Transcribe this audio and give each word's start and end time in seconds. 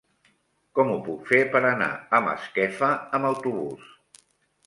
Com 0.79 0.93
ho 0.93 0.95
puc 1.07 1.27
fer 1.31 1.41
per 1.55 1.59
anar 1.69 1.89
a 2.19 2.21
Masquefa 2.29 2.89
amb 3.19 3.27
autobús? 3.31 3.93